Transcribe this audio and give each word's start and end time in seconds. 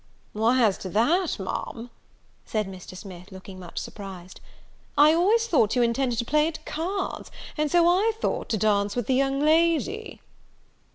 "Why, 0.33 0.63
as 0.63 0.79
to 0.79 0.89
that, 0.89 1.37
Ma'am," 1.39 1.91
said 2.43 2.65
Mr. 2.67 2.97
Smith, 2.97 3.31
looking 3.31 3.59
much 3.59 3.77
surprised, 3.77 4.41
"I 4.97 5.13
always 5.13 5.45
thought 5.45 5.75
you 5.75 5.83
intended 5.83 6.17
to 6.17 6.25
play 6.25 6.47
at 6.47 6.65
cards, 6.65 7.29
and 7.55 7.69
so 7.69 7.87
I 7.87 8.11
thought 8.19 8.49
to 8.49 8.57
dance 8.57 8.95
with 8.95 9.05
the 9.05 9.13
young 9.13 9.39
lady." 9.41 10.19